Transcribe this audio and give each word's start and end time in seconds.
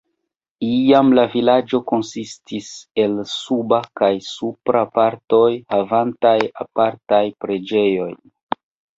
Iam 0.67 1.09
la 1.17 1.23
vilaĝo 1.33 1.79
konsistis 1.89 2.69
el 3.03 3.13
"Suba" 3.33 3.79
kaj 4.01 4.09
"Supra" 4.27 4.81
partoj, 4.95 5.43
havantaj 5.75 6.33
apartajn 6.65 7.37
preĝejojn. 7.45 8.17